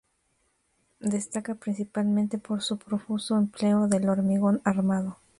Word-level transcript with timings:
Destaca 0.99 1.53
principalmente 1.53 2.39
por 2.39 2.63
su 2.63 2.79
profuso 2.79 3.37
empleo 3.37 3.87
del 3.87 4.09
hormigón 4.09 4.59
armado. 4.63 5.19